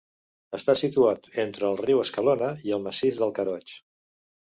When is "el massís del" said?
2.79-3.35